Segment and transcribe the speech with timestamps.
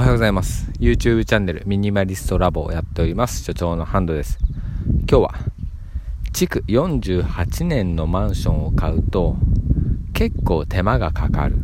[0.00, 0.70] おはようございます。
[0.78, 3.44] YouTube チャンネルミニマリストラボをやっております。
[3.44, 4.38] 所長のハンドです。
[5.06, 5.34] 今日は
[6.32, 9.36] 築48年のマンションを買うと
[10.14, 11.58] 結構手間がかかる。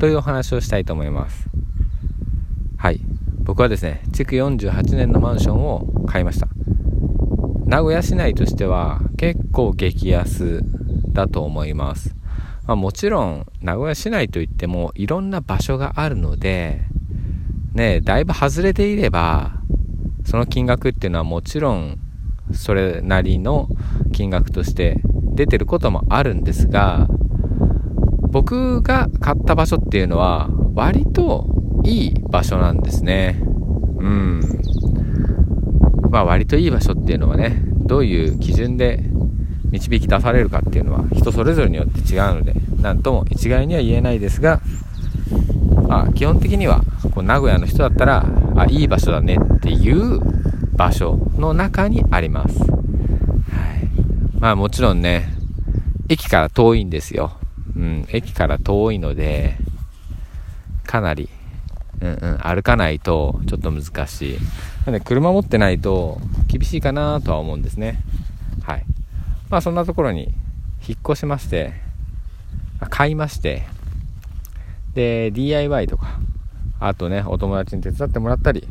[0.00, 1.48] というお話をしたいと思います。
[2.78, 3.00] はい。
[3.44, 6.48] 僕はですね築48年のマンションを買いました。
[7.66, 10.64] 名古屋市内としては結構激安
[11.12, 12.16] だと思います。
[12.66, 16.87] まあ、もちろん名古屋市内といってもいろんな場所があるので
[17.74, 19.52] ね、だいぶ外れていれば、
[20.24, 21.98] その金額っていうのはもちろん、
[22.52, 23.68] それなりの
[24.12, 25.00] 金額として
[25.34, 27.08] 出てることもあるんですが、
[28.30, 31.46] 僕が買った場所っていうのは、割と
[31.84, 33.40] いい場所なんですね。
[33.98, 34.40] うん。
[36.10, 39.02] まあ割といい場所っていうのはね、どういう基準で
[39.70, 44.60] 導き出されるかっていうのは人それぞれによって違うので、なんとも一概には言えないですが、
[45.88, 46.82] まあ基本的には
[47.18, 50.20] こう名古屋の人だったら、あ、いい場所だねっていう
[50.76, 52.60] 場所の中にあります。
[52.60, 52.70] はい。
[54.38, 55.28] まあもちろんね、
[56.08, 57.32] 駅から遠いんですよ。
[57.74, 59.56] うん、駅から遠いので、
[60.84, 61.28] かなり、
[62.00, 64.38] うんうん、歩かないとちょっと難しい。
[64.86, 67.98] なので車持ってないと厳しいかなとは思うんですね。
[68.62, 68.84] はい。
[69.50, 70.32] まあそんなところに
[70.86, 71.72] 引っ越しまして、
[72.90, 73.64] 買いまして、
[74.94, 76.20] で、DIY とか、
[76.80, 78.66] あとね、お友達に手伝ってもらったり、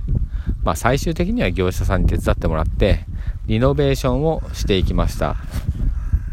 [0.64, 3.06] まあ最終的には業者さんに手伝ってもらって、
[3.48, 5.36] リノベーションをしていきました。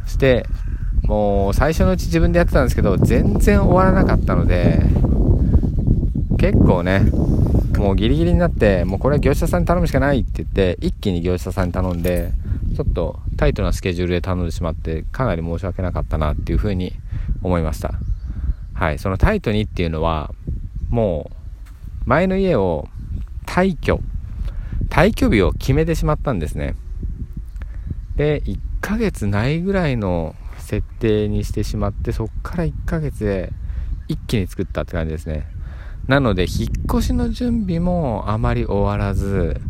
[0.06, 0.47] して、
[1.02, 4.80] もう最初のうち自分でやってたんですけど、全然終わらなかったので、
[6.39, 7.11] 結構ね、
[7.78, 12.33] もうギリギリになって、もうこれは業者さんに頼むしかないって言って、一気に業者さんに頼んで、
[12.75, 16.92] ちょっとタイトなスケジュールで頼んでしまって、かなり申し訳なかったなっていうふうに
[17.42, 17.95] 思いました。
[18.72, 20.33] はい、そのタイトにっていうのは、
[20.89, 21.44] もう、
[22.07, 22.89] 前の家を
[23.47, 24.01] 退去、
[24.91, 26.75] 退去日を決めてしまったんですね。
[28.17, 33.53] で、1ヶ月ないぐらいの設定にしてしまって、そっから1ヶ月で
[34.09, 35.47] 一気に作ったって感じですね。
[36.07, 39.61] なので、引っ越しの準備もあまり終わらず、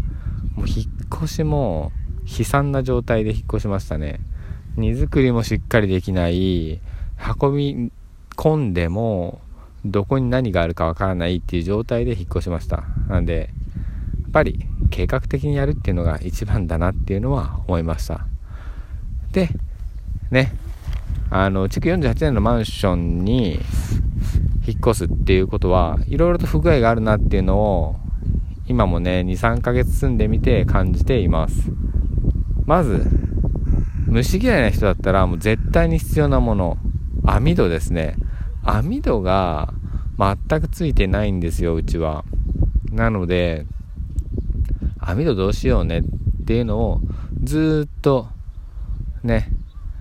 [0.56, 1.92] もう引っ越しも
[2.26, 4.18] 悲惨な状態で引っ越しましたね。
[4.76, 6.80] 荷造りもしっかりできない、
[7.40, 7.92] 運び
[8.36, 9.40] 込んでも
[9.84, 12.84] どこに何があるかわからないっていう状態で引っ越しました。
[13.08, 13.50] なんで、
[14.22, 18.26] やっぱり計画的にやるっていうのが一番だなっていうのは思いました。
[19.32, 19.48] で、
[20.30, 20.52] ね、
[21.30, 23.60] あの、築48年のマンションに
[24.66, 27.96] 引っ越すっていうことは、いろいろと不具合があるなっていうのを、
[28.66, 31.70] 今もね、2、3ヶ月住んでみて感じています。
[32.64, 33.06] まず、
[34.06, 36.78] 虫嫌いな人だったらもう絶対に必要なもの、
[37.24, 38.16] 網戸ですね。
[38.64, 39.74] 網戸が
[40.18, 42.24] 全くついてないんですよ、うちは。
[42.90, 43.66] なので、
[44.98, 46.02] 網戸どうしようねっ
[46.46, 47.00] ていうのを
[47.42, 48.28] ずっと
[49.22, 49.50] ね、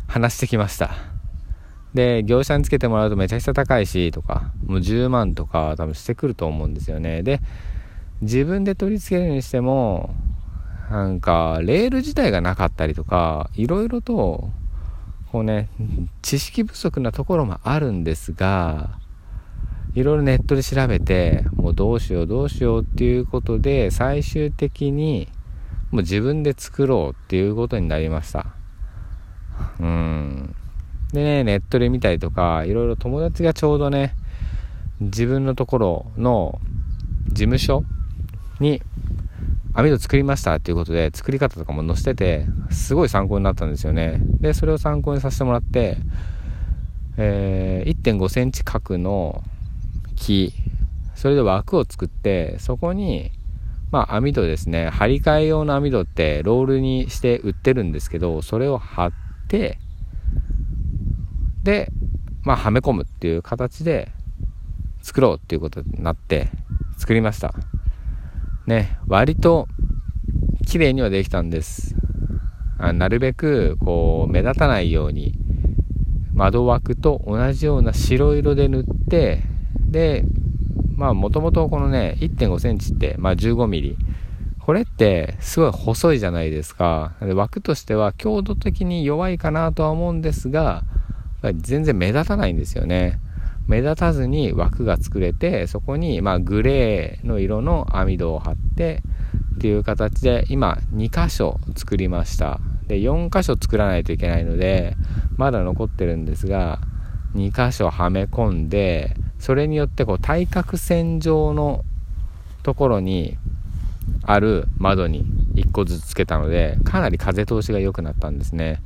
[0.08, 0.92] 話してきました。
[1.94, 7.22] で、業者につけてもらうとめちゃくちゃ高いしとか、もう10万とか多分してくると思うんですよね。
[7.22, 7.42] で、
[8.22, 10.16] 自分で取り付けるにしても、
[10.90, 14.52] なんか、レール自体がなかったりとか、いろいろと
[15.34, 15.68] こうね、
[16.22, 19.00] 知識不足なところもあるんですが、
[19.96, 25.28] いろいろネットで調べて、もうどうしようどうしようっていうことで、最終的に
[25.90, 28.46] もう自分で作ろうっていうことになりました。
[29.80, 30.56] うん。
[31.14, 34.14] でね、ネットで見たりとか、いろいろ友達がちょうどね、
[35.02, 36.62] 自分のところの
[37.30, 37.84] 事務所
[38.60, 38.84] に
[39.76, 44.20] 網戸作りましたっていうことで作り方とかも載せててすごい参考になったんですよね。
[44.40, 45.98] でそれを参考にさせてもらって、
[47.18, 49.44] えー、1 5センチ角の
[50.16, 50.54] 木
[51.16, 53.32] それで枠を作ってそこに
[53.92, 54.90] まあ網戸ですね。
[54.90, 59.12] 張り替え用の網戸ってロールにして売ってるんですけどそれを貼っ
[59.48, 59.80] て
[61.64, 61.92] で
[62.44, 64.12] まあはめ込むっていう形で
[65.02, 66.50] 作ろうっていうことになって
[67.00, 67.56] 作りました。
[68.66, 69.68] ね、割と
[70.66, 71.96] 綺麗にはできたんです。
[72.78, 75.36] あなるべくこう目立たないように
[76.34, 79.44] 窓枠と同じような白色で塗って
[79.80, 80.26] で
[80.96, 83.98] まあもともとこのね1.5センチってまあ15ミリ。
[84.60, 87.16] これってすごい細いじゃないですか。
[87.20, 90.86] で枠としては強度的に弱いかなとは思うんですが
[91.54, 93.20] 全然目立たないんですよね。
[93.68, 99.04] 目立たずに枠が作れてそこにまグレーの色の網戸を貼って
[99.56, 104.96] っていう形で今2箇所作りましたで4箇所作らないといけないので
[105.38, 106.80] まだ残ってるんですが
[107.36, 111.84] 2箇所はめ込んでそれによってこう対角線上の
[112.64, 113.38] ところに
[114.24, 115.26] ある窓に
[115.56, 118.82] 1個ずつつけたので、かなり風通しが良くなったんですね。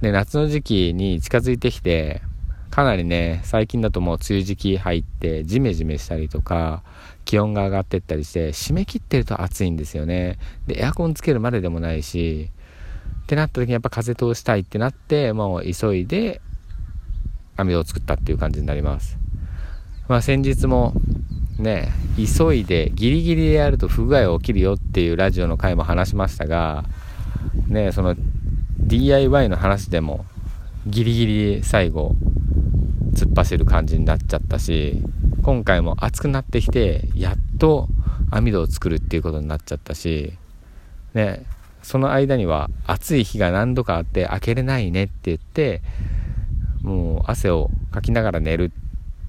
[0.00, 2.22] で、夏の時期に近づいてきて、
[2.74, 6.82] かなりね、最近だともう梅雨時期入って、ジメジメしたりとか、
[7.24, 10.38] 気温が上がってったりして、締め切ってると暑いんですよね。
[10.66, 12.50] で、エアコンつけるまででもないし、
[13.22, 16.40] ってなった時にやっぱ風通したいってなって、もう急いで
[17.56, 19.18] 網戸を作ったっていう感じになります。
[20.08, 20.94] まあ先日も
[21.60, 26.84] ね、急いでギリギリでやると不具合起きるよっていうラジオの回も話しましたが、
[27.68, 28.16] ね、その
[28.80, 30.24] DIY の話でも
[30.88, 32.16] ギリギリ最後
[33.14, 35.02] 突っ走る感じになっちゃったし、
[35.42, 37.88] 今回も暑くなってきて、やっと
[38.30, 40.32] 網戸を作るっていうことになっちゃったし、
[41.14, 41.44] ね、
[41.82, 45.82] その間には暑い日が何度かあって開けれないねって言って、
[46.82, 48.72] もう汗をかきながら寝る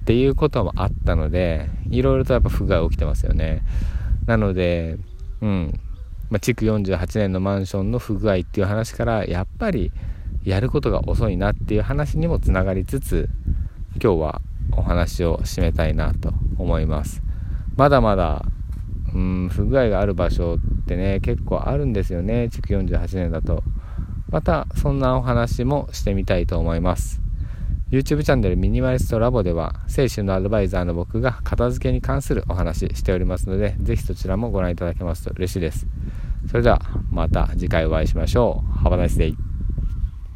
[0.02, 3.62] っていうこともあったので、いろいろとやっぱ不具合起きてますよね。
[4.26, 4.98] なので、
[5.40, 5.80] うん、
[6.30, 9.92] まあ、築48年のマンションの不具合っていう話から、やっぱり
[10.44, 13.28] やることが遅いなっていう話にもつながりつつ、
[14.02, 14.40] 今日は
[14.72, 17.22] お話を締めたいなと思います。
[17.76, 18.44] まだまだ、
[19.14, 23.62] うん、不具合がある場所ってね、結構あるんですよね、築48年だと。
[24.28, 27.20] また、そんなお話もしてみたいと思います。
[27.90, 35.86] YouTube チャンネルミニマリストラボでは、精神のアドバイザーの僕が片付けに関するお話しておりますので、ぜひそちらもご覧いただけますと嬉しいです。
[36.48, 38.86] それでは、また次回お会いしましょう。
[38.86, 39.45] Have a nice day.